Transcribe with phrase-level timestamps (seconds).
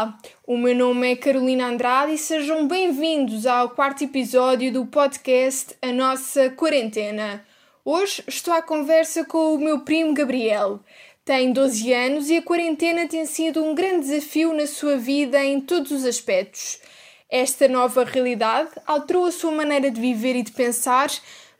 [0.00, 5.76] Olá, o meu nome é Carolina Andrade e sejam bem-vindos ao quarto episódio do podcast
[5.82, 7.44] A Nossa Quarentena.
[7.84, 10.80] Hoje estou à conversa com o meu primo Gabriel.
[11.22, 15.60] Tem 12 anos e a quarentena tem sido um grande desafio na sua vida em
[15.60, 16.80] todos os aspectos.
[17.28, 21.10] Esta nova realidade alterou a sua maneira de viver e de pensar,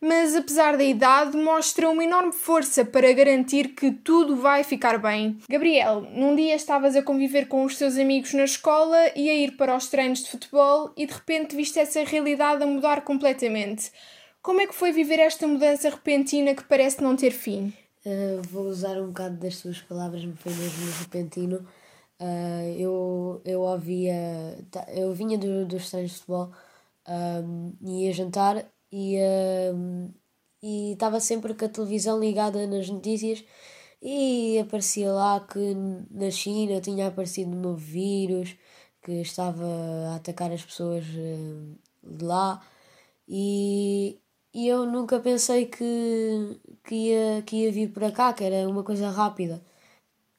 [0.00, 5.38] mas apesar da idade, mostra uma enorme força para garantir que tudo vai ficar bem.
[5.48, 9.56] Gabriel, num dia estavas a conviver com os teus amigos na escola e a ir
[9.56, 13.92] para os treinos de futebol e de repente viste essa realidade a mudar completamente.
[14.42, 17.72] Como é que foi viver esta mudança repentina que parece não ter fim?
[18.06, 21.66] Uh, vou usar um bocado das tuas palavras, foi mesmo repentino.
[22.18, 24.56] Uh, eu, eu ouvia,
[24.88, 26.50] eu vinha do, dos treinos de futebol
[27.06, 30.14] um, ia jantar e uh,
[30.62, 33.44] estava sempre com a televisão ligada nas notícias.
[34.02, 35.74] E aparecia lá que
[36.10, 38.56] na China tinha aparecido um novo vírus
[39.02, 39.64] que estava
[40.12, 42.62] a atacar as pessoas uh, de lá.
[43.28, 44.20] E,
[44.54, 48.82] e eu nunca pensei que, que, ia, que ia vir para cá, que era uma
[48.84, 49.62] coisa rápida,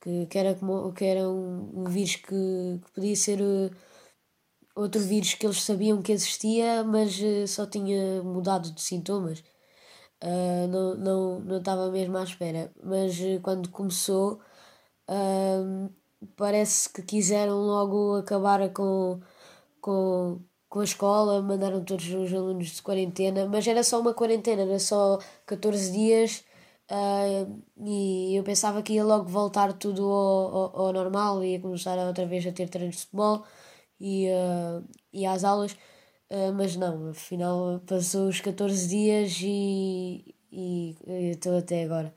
[0.01, 3.71] que, que era, como, que era um, um vírus que, que podia ser uh,
[4.75, 9.43] outro vírus que eles sabiam que existia, mas uh, só tinha mudado de sintomas.
[10.23, 12.71] Uh, não, não, não estava mesmo à espera.
[12.83, 14.41] Mas uh, quando começou,
[16.35, 19.19] parece que quiseram logo acabar com,
[19.81, 24.63] com, com a escola, mandaram todos os alunos de quarentena, mas era só uma quarentena,
[24.63, 26.43] era só 14 dias.
[27.85, 32.25] e eu pensava que ia logo voltar tudo ao, ao, ao normal, ia começar outra
[32.25, 33.43] vez a ter treinos de futebol,
[34.01, 40.97] e, uh, e às aulas, uh, mas não, afinal passou os 14 dias e, e
[41.31, 42.13] estou até agora.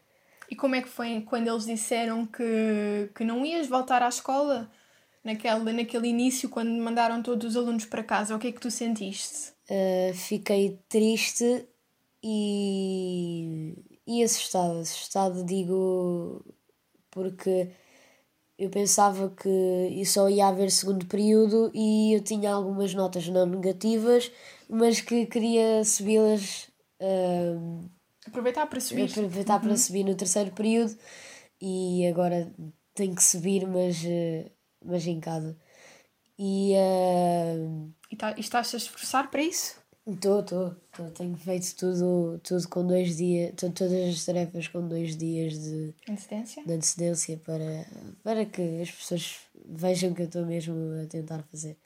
[0.51, 4.71] E como é que foi quando eles disseram que, que não ias voltar à escola?
[5.23, 8.71] Naquele, naquele início, quando mandaram todos os alunos para casa, o que é que tu
[8.71, 9.53] sentiste?
[9.71, 11.67] Uh, fiquei triste
[12.23, 13.75] e,
[14.07, 14.81] e assustada.
[14.81, 16.45] Assustada, digo,
[17.11, 17.71] porque
[18.59, 24.31] eu pensava que só ia haver segundo período e eu tinha algumas notas não negativas,
[24.69, 26.69] mas que queria subi-las.
[27.01, 27.91] Uh,
[28.27, 29.11] aproveitar para subir.
[29.11, 29.69] Aproveitar uhum.
[29.69, 30.97] para subir no terceiro período
[31.61, 32.53] e agora
[32.95, 34.51] tenho que subir, mas, uh,
[34.85, 35.59] mas em casa.
[36.39, 39.77] E, uh, e, tá, e estás a esforçar para isso?
[40.07, 40.77] Estou, estou.
[41.17, 46.63] Tenho feito tudo, tudo com dois dias, todas as tarefas com dois dias de antecedência,
[46.65, 47.87] de antecedência para,
[48.23, 51.77] para que as pessoas vejam que eu estou mesmo a tentar fazer.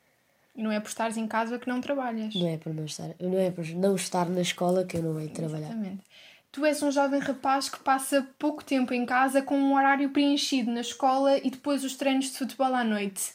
[0.56, 2.34] Não é por estares em casa que não trabalhas.
[2.34, 5.14] Não é por não estar, não é por não estar na escola que eu não
[5.14, 5.68] venho trabalhar.
[5.68, 6.04] Exatamente.
[6.50, 10.72] Tu és um jovem rapaz que passa pouco tempo em casa com um horário preenchido
[10.72, 13.32] na escola e depois os treinos de futebol à noite.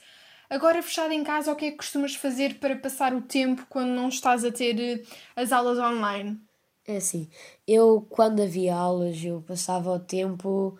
[0.53, 3.90] Agora, fechado em casa, o que é que costumas fazer para passar o tempo quando
[3.90, 5.03] não estás a ter eh,
[5.36, 6.40] as aulas online?
[6.86, 7.28] É assim,
[7.68, 10.78] eu quando havia aulas, eu passava o tempo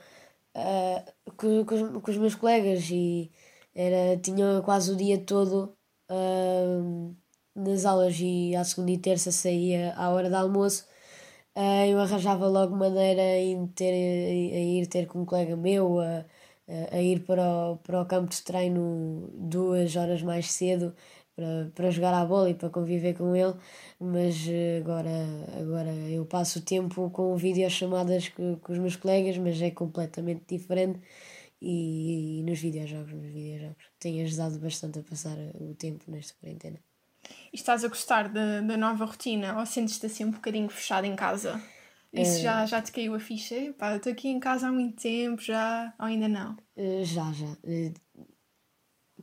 [0.56, 3.32] uh, com, com, os, com, os, meus colegas e
[3.74, 5.76] era, tinha quase o dia todo
[6.08, 7.16] uh,
[7.56, 10.86] nas aulas e à segunda e terça saía à hora do almoço.
[11.56, 15.98] Uh, eu arranjava logo maneira em ter, a ir ter com um colega meu,
[16.68, 20.96] a, ir para o, para o campo de treino duas horas mais cedo
[21.36, 23.56] para, para jogar a bola e para conviver com ele,
[24.00, 25.10] mas eh, agora,
[25.60, 30.44] agora eu passo o tempo com videochamadas com, com os meus colegas, mas é completamente
[30.48, 31.00] diferente
[31.62, 33.84] e, e nos videojogos, nos videojogos.
[34.00, 36.80] Tem ajudado bastante a passar o tempo nesta quarentena.
[37.52, 41.16] E estás a gostar da, da nova rotina ou sentes-te assim um bocadinho fechado em
[41.16, 41.62] casa?
[42.14, 43.56] Isso já, eh, já te caiu a ficha?
[43.78, 46.54] Pá, estou aqui em casa há muito tempo, já ou ainda não?
[46.78, 47.58] Uh, já, já.
[47.64, 47.94] Uh,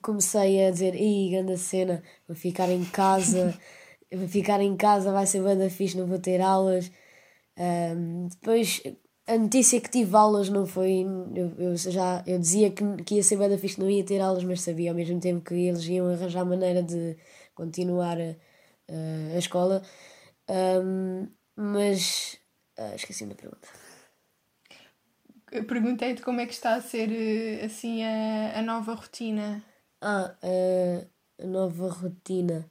[0.02, 3.54] comecei a dizer, ih, grande cena, vou ficar em casa,
[4.12, 6.90] vou ficar em casa, vai ser banda fixe, não vou ter aulas.
[8.30, 8.82] Depois,
[9.26, 11.04] a notícia que tive aulas não foi.
[11.34, 14.42] Eu, eu já eu dizia que, que ia ser banda fixe, não ia ter aulas,
[14.42, 17.16] mas sabia ao mesmo tempo que eles iam arranjar maneira de
[17.54, 19.82] continuar uh, a escola.
[20.48, 22.39] Um, mas
[22.80, 23.68] Uh, Esqueci da pergunta.
[25.68, 29.62] Perguntei-te como é que está a ser eh, assim a, a nova rotina.
[30.00, 31.06] Ah, uh,
[31.42, 32.64] a nova rotina.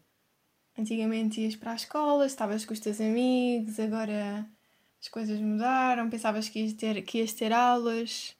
[0.75, 4.47] Antigamente ias para a escola, estavas com os teus amigos, agora
[4.99, 8.35] as coisas mudaram, pensavas que ias ter, que ias ter aulas.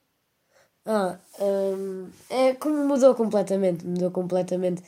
[0.85, 4.81] Ah, um, é como mudou completamente, mudou completamente.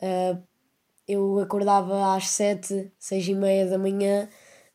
[0.00, 0.42] Uh,
[1.06, 4.30] eu acordava às sete, seis e meia da manhã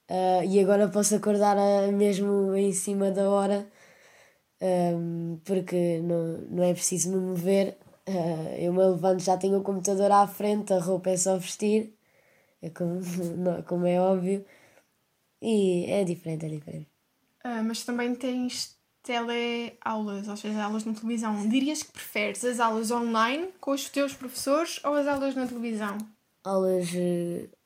[0.10, 3.68] Uh, e agora posso acordar uh, mesmo em cima da hora,
[4.62, 7.78] um, porque não, não é preciso me mover.
[8.08, 11.94] Uh, eu me levanto, já tenho o computador à frente, a roupa é só vestir,
[12.62, 13.02] é como,
[13.68, 14.46] como é óbvio.
[15.42, 16.88] E é diferente, é diferente.
[17.46, 21.48] Uh, mas também tens teleaulas, ou seja, aulas na televisão.
[21.48, 25.98] Dirias que preferes as aulas online com os teus professores ou as aulas na televisão?
[26.44, 27.57] Aulas uh,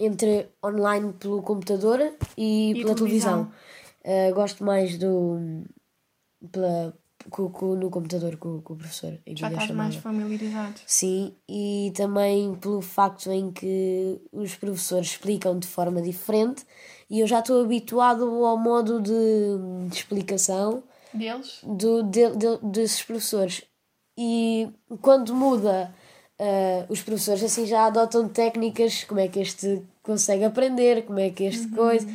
[0.00, 2.00] entre online pelo computador
[2.36, 3.52] e, e pela televisão.
[4.04, 4.30] televisão.
[4.30, 5.64] Uh, gosto mais do.
[6.50, 6.98] Pela,
[7.28, 9.18] com, com, no computador com, com o professor.
[9.28, 10.80] Já estás mais familiarizado.
[10.86, 16.64] Sim, e também pelo facto em que os professores explicam de forma diferente
[17.10, 20.82] e eu já estou habituado ao modo de, de explicação
[21.12, 23.62] deles do, de, de, desses professores.
[24.16, 24.68] E
[25.00, 25.94] quando muda,
[26.40, 31.30] uh, os professores assim já adotam técnicas, como é que este consegue aprender, como é
[31.30, 31.74] que este uhum.
[31.74, 32.08] coisa.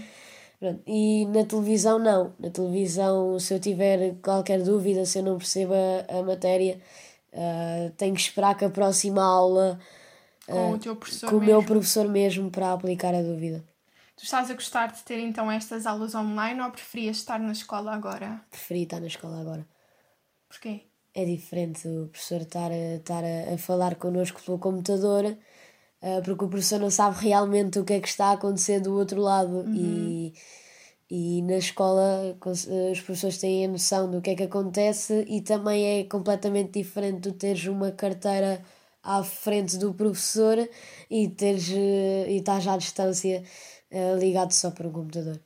[0.59, 0.81] Pronto.
[0.87, 2.33] E na televisão, não.
[2.39, 6.79] Na televisão, se eu tiver qualquer dúvida, se eu não percebo a, a matéria,
[7.33, 9.79] uh, tenho que esperar que a próxima aula.
[10.47, 11.51] Com o teu professor Com mesmo.
[11.51, 13.63] o meu professor mesmo para aplicar a dúvida.
[14.15, 17.93] Tu estás a gostar de ter então estas aulas online ou preferias estar na escola
[17.93, 18.41] agora?
[18.49, 19.67] Preferi estar na escola agora.
[20.47, 20.83] Porquê?
[21.17, 26.43] É diferente o professor estar a, estar a, a falar connosco pelo computador, uh, porque
[26.43, 29.59] o professor não sabe realmente o que é que está a acontecer do outro lado
[29.61, 29.73] uhum.
[29.73, 30.33] e,
[31.09, 36.01] e na escola os professores têm a noção do que é que acontece e também
[36.01, 38.61] é completamente diferente tu teres uma carteira
[39.01, 40.57] à frente do professor
[41.09, 43.41] e teres uh, e estás à distância
[44.19, 45.39] ligado só para um computador.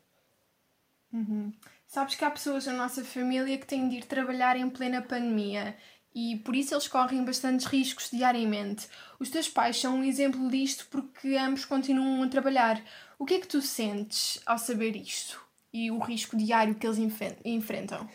[1.13, 1.51] Uhum.
[1.89, 5.75] Sabes que há pessoas na nossa família que têm de ir trabalhar em plena pandemia
[6.13, 8.87] e por isso eles correm bastantes riscos diariamente.
[9.19, 12.79] Os teus pais são um exemplo disto porque ambos continuam a trabalhar.
[13.17, 15.43] O que é que tu sentes ao saber isto
[15.73, 16.99] e o risco diário que eles
[17.43, 18.07] enfrentam?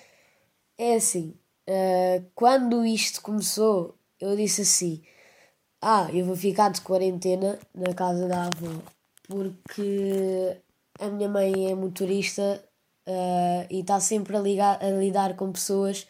[0.79, 1.35] É assim,
[1.69, 5.03] uh, quando isto começou, eu disse assim:
[5.83, 8.83] Ah, eu vou ficar de quarentena na casa da avó
[9.27, 10.63] porque
[11.01, 12.65] a minha mãe é motorista
[13.07, 16.07] uh, e está sempre a, ligar, a lidar com pessoas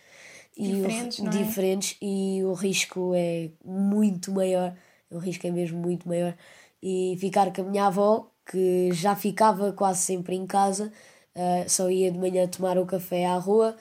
[0.56, 1.30] diferentes, e o, é?
[1.30, 4.74] diferentes e o risco é muito maior.
[5.10, 6.34] O risco é mesmo muito maior.
[6.82, 10.92] E ficar com a minha avó, que já ficava quase sempre em casa,
[11.34, 13.76] uh, só ia de manhã tomar o café à rua.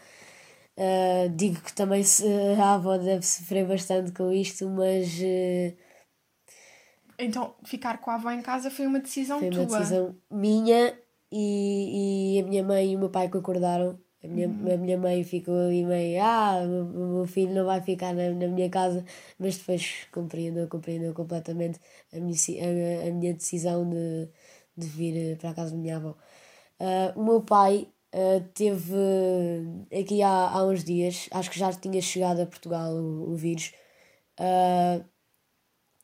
[0.77, 2.25] Uh, digo que também se,
[2.59, 5.77] a avó deve sofrer bastante com isto, mas uh,
[7.17, 9.67] então, ficar com a avó em casa foi uma decisão foi tua?
[9.67, 10.97] Foi uma decisão minha
[11.33, 13.99] e, e a minha mãe e o meu pai concordaram.
[14.23, 14.73] A minha, uhum.
[14.73, 18.47] a minha mãe ficou ali meio, ah, o meu filho não vai ficar na, na
[18.47, 19.03] minha casa,
[19.37, 21.77] mas depois compreendeu, compreendeu completamente
[22.13, 22.35] a minha,
[23.03, 24.29] a, a minha decisão de,
[24.77, 26.15] de vir para a casa da minha avó.
[26.79, 28.95] Uh, o meu pai uh, teve
[29.91, 33.73] aqui há, há uns dias, acho que já tinha chegado a Portugal o, o vírus,
[34.39, 35.03] uh,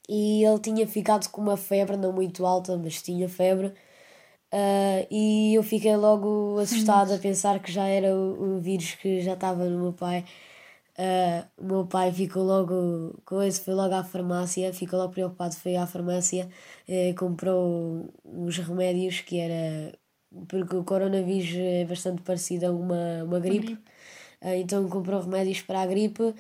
[0.10, 3.74] e ele tinha ficado com uma febre, não muito alta, mas tinha febre.
[4.52, 9.22] Uh, e eu fiquei logo assustada a pensar que já era o, o vírus que
[9.22, 10.26] já estava no meu pai.
[10.98, 15.56] Uh, o meu pai ficou logo com isso, foi logo à farmácia, ficou logo preocupado,
[15.56, 16.50] foi à farmácia,
[16.90, 19.94] uh, comprou uns remédios que era.
[20.48, 23.82] porque o coronavírus é bastante parecido a uma, uma gripe, gripe.
[24.42, 26.34] Uh, então comprou remédios para a gripe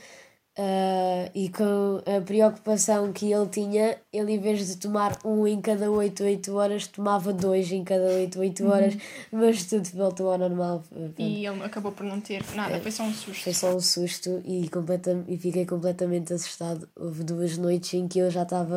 [0.60, 5.62] Uh, e com a preocupação que ele tinha, ele em vez de tomar um em
[5.62, 8.70] cada 8, 8 horas, tomava dois em cada 8, 8 uhum.
[8.70, 8.98] horas,
[9.32, 10.84] mas tudo voltou ao normal.
[11.18, 13.42] E ele acabou por não ter nada, é, foi só um susto.
[13.42, 16.90] Foi só um susto e, completa, e fiquei completamente assustado.
[16.94, 18.76] Houve duas noites em que eu já estava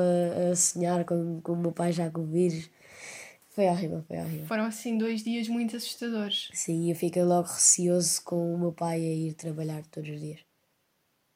[0.53, 2.71] a sonhar com, com o meu pai já com o vírus.
[3.51, 4.47] Foi horrível, foi horrível.
[4.47, 6.49] Foram assim dois dias muito assustadores.
[6.55, 10.52] Sim, eu fiquei logo receoso com o meu pai a ir trabalhar todos os dias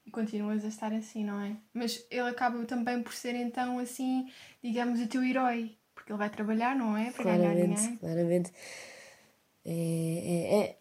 [0.07, 1.57] e continuas a estar assim, não é?
[1.75, 4.31] Mas ele acaba também por ser então assim,
[4.63, 7.11] digamos, o teu herói, porque ele vai trabalhar, não é?
[7.11, 7.99] Para claramente, ganhar dinheiro.
[7.99, 8.53] Claramente.
[9.65, 10.79] É, é, é,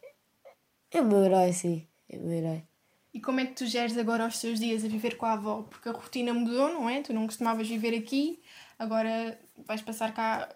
[0.91, 1.87] é o meu herói, sim.
[2.07, 2.63] É o meu herói.
[3.11, 5.63] E como é que tu geres agora os teus dias a viver com a avó?
[5.63, 7.01] Porque a rotina mudou, não é?
[7.01, 8.43] Tu não costumavas viver aqui,
[8.77, 10.53] agora vais passar cá.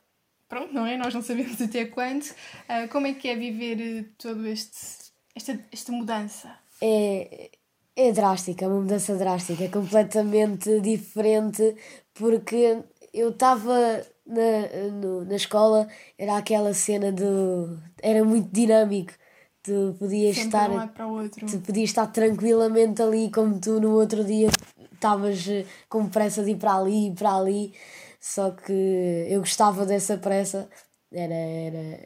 [0.47, 0.97] Pronto, não é?
[0.97, 2.23] Nós não sabemos até quando.
[2.23, 6.53] Uh, como é que é viver eh, todo este, esta, esta mudança?
[6.81, 7.51] É,
[7.99, 11.75] é drástica, é uma mudança drástica, é completamente diferente
[12.13, 12.81] porque
[13.13, 15.87] eu estava na, na escola,
[16.17, 17.77] era aquela cena do.
[18.01, 19.13] era muito dinâmico.
[19.61, 20.69] Tu podias Sempre estar.
[20.71, 21.45] Um para o outro.
[21.45, 24.47] Tu podias estar tranquilamente ali, como tu no outro dia
[24.93, 27.73] estavas eh, com pressa de ir para ali e para ali.
[28.21, 30.69] Só que eu gostava dessa pressa,
[31.11, 31.99] era, era,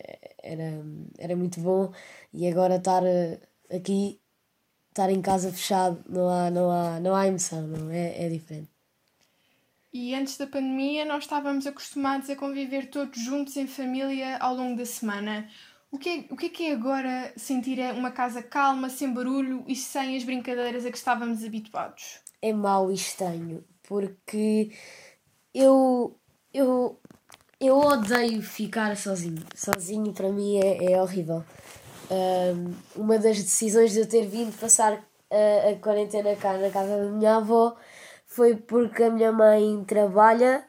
[0.44, 0.86] era,
[1.20, 1.92] era muito bom.
[2.34, 3.40] E agora estar eh,
[3.72, 4.20] aqui
[4.94, 8.70] estar em casa fechado não há, não há, não há emoção, não, é, é diferente.
[9.92, 14.78] E antes da pandemia, nós estávamos acostumados a conviver todos juntos em família ao longo
[14.78, 15.48] da semana.
[15.92, 19.64] O que, é, o que é que é agora sentir uma casa calma, sem barulho
[19.68, 22.20] e sem as brincadeiras a que estávamos habituados?
[22.42, 24.72] É mau e estranho, porque
[25.54, 26.18] eu,
[26.52, 27.00] eu,
[27.60, 29.44] eu odeio ficar sozinho.
[29.56, 31.44] Sozinho para mim é, é horrível.
[32.12, 36.98] Um, uma das decisões de eu ter vindo passar a, a quarentena cá na casa
[36.98, 37.76] da minha avó
[38.26, 40.66] foi porque a minha mãe trabalha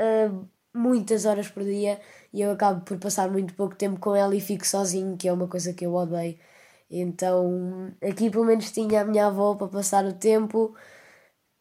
[0.00, 2.00] uh, muitas horas por dia
[2.32, 5.32] e eu acabo por passar muito pouco tempo com ela e fico sozinho, que é
[5.32, 6.38] uma coisa que eu odeio.
[6.90, 10.74] Então aqui pelo menos tinha a minha avó para passar o tempo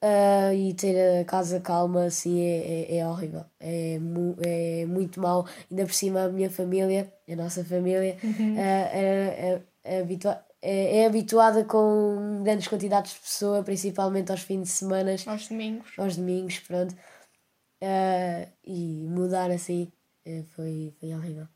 [0.04, 3.46] uh, e ter a casa calma assim é, é, é horrível.
[3.60, 5.46] É, mu é muito mal.
[5.70, 8.56] Ainda por cima a minha família, a nossa família, uhum.
[8.56, 14.70] uh, é, é, habitua é, habituada com grandes quantidades de pessoa, principalmente aos fins de
[14.70, 15.16] semana.
[15.26, 15.94] Aos domingos.
[15.98, 16.94] Aos domingos, pronto.
[17.82, 19.92] Uh, e mudar assim
[20.26, 21.48] uh, foi, foi horrível.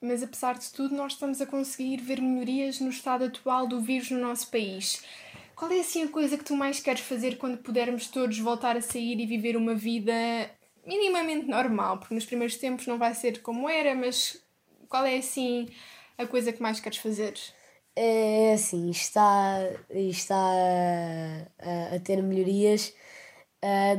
[0.00, 4.10] Mas apesar de tudo, nós estamos a conseguir ver melhorias no estado atual do vírus
[4.10, 5.02] no nosso país.
[5.56, 8.82] Qual é assim a coisa que tu mais queres fazer quando pudermos todos voltar a
[8.82, 10.12] sair e viver uma vida
[10.84, 11.98] minimamente normal?
[11.98, 14.43] Porque nos primeiros tempos não vai ser como era, mas
[14.94, 15.66] qual é assim
[16.16, 17.34] a coisa que mais queres fazer?
[17.96, 19.58] É assim, está,
[19.90, 20.36] está
[21.58, 22.94] a, a ter melhorias,
[23.60, 23.98] uh,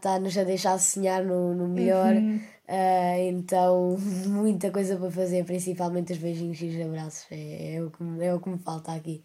[0.00, 2.14] dá-nos dá, a deixar sonhar no, no melhor.
[2.14, 2.40] Uhum.
[2.66, 7.26] Uh, então, muita coisa para fazer, principalmente os beijinhos e os abraços.
[7.30, 9.22] É, é, o, que, é o que me falta aqui.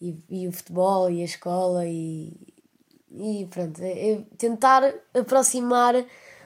[0.00, 2.32] E, e o futebol e a escola e,
[3.10, 3.82] e pronto.
[3.82, 5.94] É, é tentar aproximar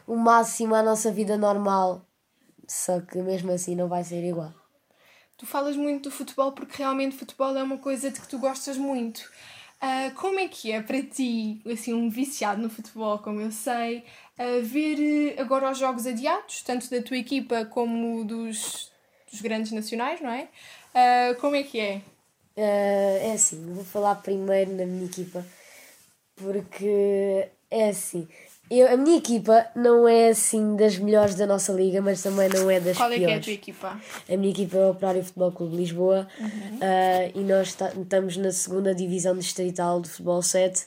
[0.07, 2.07] o máximo à nossa vida normal.
[2.69, 4.53] Só que mesmo assim não vai ser igual.
[5.37, 8.77] Tu falas muito do futebol porque realmente futebol é uma coisa de que tu gostas
[8.77, 9.19] muito.
[9.83, 14.05] Uh, como é que é para ti, assim, um viciado no futebol, como eu sei,
[14.39, 18.93] uh, ver agora os jogos adiados, tanto da tua equipa como dos,
[19.29, 20.49] dos grandes nacionais, não é?
[20.95, 22.01] Uh, como é que é?
[22.55, 25.45] é assim, vou falar primeiro na minha equipa,
[26.37, 28.29] porque é assim,
[28.79, 32.71] eu, a minha equipa não é assim das melhores da nossa liga, mas também não
[32.71, 33.11] é das Qual piores.
[33.11, 34.01] Qual é que é a tua equipa?
[34.33, 36.47] A minha equipa é o Operário Futebol Clube de Lisboa uhum.
[36.49, 40.87] uh, e nós estamos na segunda divisão distrital de futebol 7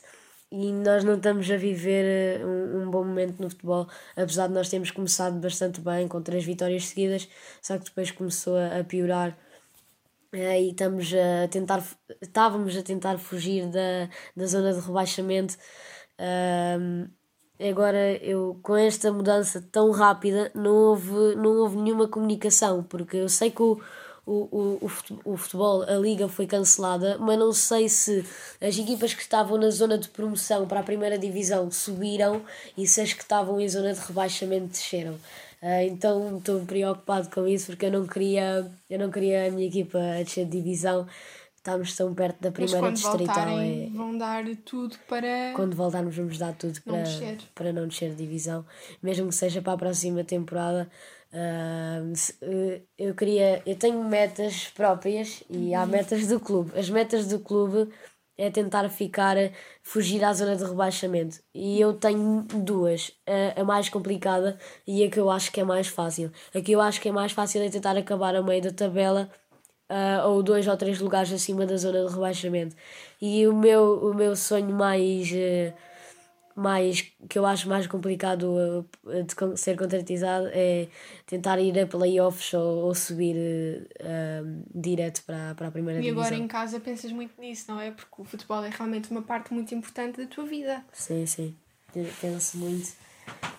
[0.50, 4.54] e nós não estamos a viver ah, um, um, bom momento no futebol, apesar de
[4.54, 7.28] nós termos começado bastante bem, com três vitórias seguidas,
[7.60, 9.36] só que depois começou a, a piorar
[10.32, 11.84] uh, e estamos a tentar,
[12.20, 15.56] estávamos a tentar fugir da, da zona de rebaixamento.
[16.18, 17.08] Uh,
[17.60, 23.28] agora eu com esta mudança tão rápida não houve, não houve nenhuma comunicação, porque eu
[23.28, 23.80] sei que o,
[24.26, 24.90] o, o,
[25.24, 28.24] o futebol, a liga foi cancelada, mas não sei se
[28.60, 32.42] as equipas que estavam na zona de promoção para a primeira divisão subiram
[32.76, 35.14] e se as que estavam em zona de rebaixamento desceram.
[35.62, 39.66] Uh, então estou preocupado com isso porque eu não queria, eu não queria a minha
[39.66, 41.06] equipa a descer de divisão
[41.66, 43.48] estamos tão perto da primeira distrital.
[43.58, 43.88] É...
[43.92, 45.52] vão dar tudo para.
[45.54, 47.38] Quando voltarmos, vamos dar tudo para não descer.
[47.54, 48.64] para não descer de divisão,
[49.02, 50.88] mesmo que seja para a próxima temporada.
[51.32, 55.88] Uh, eu queria, eu tenho metas próprias e há uhum.
[55.88, 56.78] metas do clube.
[56.78, 57.92] As metas do clube
[58.38, 59.36] é tentar ficar,
[59.82, 61.40] fugir à zona de rebaixamento.
[61.54, 63.12] E eu tenho duas.
[63.26, 66.30] A, a mais complicada e a que eu acho que é mais fácil.
[66.54, 69.28] A que eu acho que é mais fácil é tentar acabar a meio da tabela
[69.90, 72.76] uh, ou dois ou três lugares acima da zona de rebaixamento.
[73.20, 75.72] E o meu, o meu sonho mais, uh,
[76.54, 78.44] mais que eu acho mais complicado
[79.04, 80.88] uh, de ser concretizado é
[81.26, 83.36] tentar ir a playoffs ou, ou subir
[84.74, 86.22] direto para, para a primeira e divisão.
[86.22, 87.90] E agora em casa pensas muito nisso, não é?
[87.90, 90.84] Porque o futebol é realmente uma parte muito importante da tua vida.
[90.92, 91.54] Sim, sim.
[92.20, 92.92] Penso muito.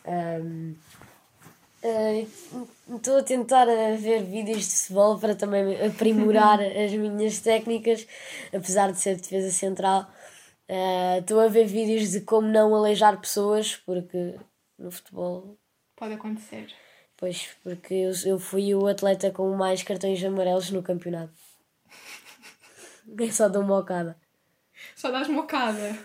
[0.06, 0.76] Um,
[1.82, 8.08] estou uh, a tentar a ver vídeos de futebol para também aprimorar as minhas técnicas,
[8.54, 10.12] apesar de ser defesa central.
[10.70, 14.36] Uh, estou a ver vídeos de como não aleijar pessoas, porque
[14.78, 15.58] no futebol.
[15.96, 16.74] Pode acontecer.
[17.16, 21.34] Pois, porque eu, eu fui o atleta com mais cartões amarelos no campeonato.
[23.18, 24.18] Eu só dou mocada.
[24.96, 25.98] Só dás mocada.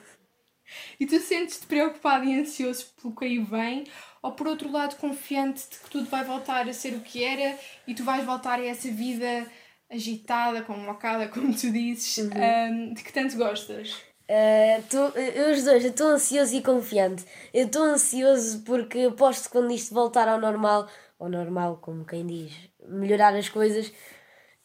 [0.99, 3.85] E tu sentes-te preocupado e ansioso pelo que aí vem?
[4.23, 7.59] Ou por outro lado, confiante de que tudo vai voltar a ser o que era
[7.87, 9.47] e tu vais voltar a essa vida
[9.91, 12.31] agitada, como mocada, como tu dizes, uhum.
[12.31, 13.95] um, de que tanto gostas?
[14.31, 17.25] Uh, tô, eu os dois, eu estou ansioso e confiante.
[17.53, 20.89] Eu estou ansioso porque aposto que quando isto voltar ao normal,
[21.19, 22.53] ao normal, como quem diz,
[22.89, 23.93] melhorar as coisas,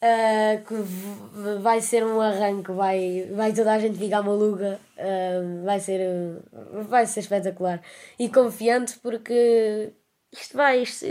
[0.00, 0.74] Uh, que
[1.60, 6.84] vai ser um arranque, vai, vai toda a gente ficar maluca, uh, vai, ser, uh,
[6.84, 7.82] vai ser espetacular.
[8.16, 9.92] E confiante porque
[10.32, 11.04] isto vai, isto,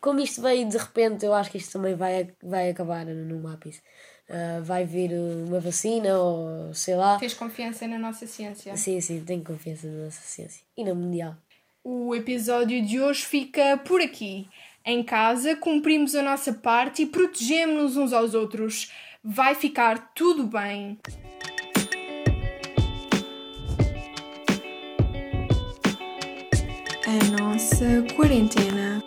[0.00, 3.82] como isto veio de repente, eu acho que isto também vai, vai acabar no lápis.
[4.28, 7.18] Uh, vai vir uma vacina ou sei lá.
[7.18, 8.74] Tens confiança na nossa ciência?
[8.76, 11.36] Sim, sim, tenho confiança na nossa ciência e na mundial.
[11.82, 14.48] O episódio de hoje fica por aqui.
[14.84, 18.90] Em casa, cumprimos a nossa parte e protegemos-nos uns aos outros.
[19.22, 20.98] Vai ficar tudo bem.
[27.06, 27.84] A nossa
[28.16, 28.99] quarentena.